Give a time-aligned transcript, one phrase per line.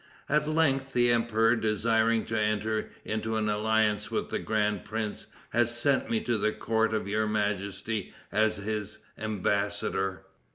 [0.27, 5.77] At length, the emperor, desiring to enter into an alliance with the grand prince, has
[5.77, 10.25] sent me to the court of your majesty as his embassador."